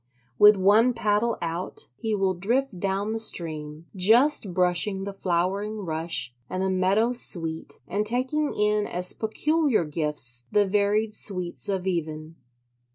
With 0.39 0.57
one 0.57 0.95
paddle 0.95 1.37
out 1.43 1.87
he 1.95 2.15
will 2.15 2.33
drift 2.33 2.79
down 2.79 3.11
the 3.13 3.19
stream: 3.19 3.85
just 3.95 4.51
brushing 4.51 5.03
the 5.03 5.13
flowering 5.13 5.85
rush 5.85 6.33
and 6.49 6.63
the 6.63 6.71
meadow 6.71 7.11
sweet 7.11 7.79
and 7.87 8.03
taking 8.03 8.51
in 8.55 8.87
as 8.87 9.13
peculiar 9.13 9.85
gifts 9.85 10.45
the 10.51 10.65
varied 10.65 11.13
sweets 11.13 11.69
of 11.69 11.85
even. 11.85 12.35